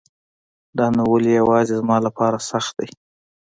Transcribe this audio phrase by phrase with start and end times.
[0.77, 2.89] دا نو ولی يواځي زما لپاره سخت دی